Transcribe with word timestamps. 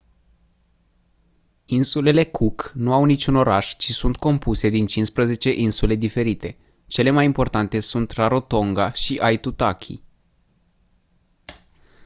insulele 1.65 2.23
cook 2.23 2.71
nu 2.75 2.93
au 2.93 3.05
niciun 3.05 3.35
oraș 3.35 3.75
ci 3.75 3.89
sunt 3.91 4.15
compuse 4.17 4.69
din 4.69 4.87
15 4.87 5.49
insule 5.53 5.95
diferite 5.95 6.57
cele 6.87 7.09
mai 7.09 7.25
importante 7.25 7.79
sunt 7.79 8.11
rarotonga 8.11 8.93
și 8.93 9.17
aitutaki 9.21 10.03